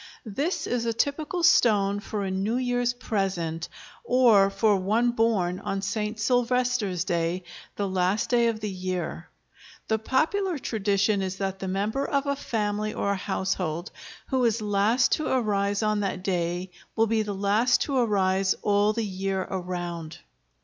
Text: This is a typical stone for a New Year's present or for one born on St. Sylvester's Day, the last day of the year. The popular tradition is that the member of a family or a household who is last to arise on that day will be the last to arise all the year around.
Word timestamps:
This 0.25 0.65
is 0.65 0.87
a 0.87 0.93
typical 0.93 1.43
stone 1.43 1.99
for 1.99 2.23
a 2.23 2.31
New 2.31 2.55
Year's 2.55 2.91
present 2.91 3.69
or 4.03 4.49
for 4.49 4.75
one 4.77 5.11
born 5.11 5.59
on 5.59 5.83
St. 5.83 6.19
Sylvester's 6.19 7.03
Day, 7.03 7.43
the 7.75 7.87
last 7.87 8.31
day 8.31 8.47
of 8.47 8.61
the 8.61 8.69
year. 8.71 9.29
The 9.89 9.99
popular 9.99 10.57
tradition 10.57 11.21
is 11.21 11.35
that 11.35 11.59
the 11.59 11.67
member 11.67 12.03
of 12.03 12.25
a 12.25 12.35
family 12.35 12.95
or 12.95 13.11
a 13.11 13.15
household 13.15 13.91
who 14.29 14.43
is 14.45 14.59
last 14.59 15.11
to 15.17 15.27
arise 15.27 15.83
on 15.83 15.99
that 15.99 16.23
day 16.23 16.71
will 16.95 17.05
be 17.05 17.21
the 17.21 17.35
last 17.35 17.81
to 17.81 17.97
arise 17.97 18.55
all 18.63 18.93
the 18.93 19.05
year 19.05 19.41
around. 19.51 20.17